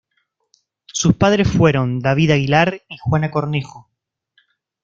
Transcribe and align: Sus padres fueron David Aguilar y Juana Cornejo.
Sus 0.87 1.13
padres 1.15 1.47
fueron 1.47 1.99
David 1.99 2.31
Aguilar 2.31 2.81
y 2.89 2.97
Juana 2.97 3.29
Cornejo. 3.29 3.87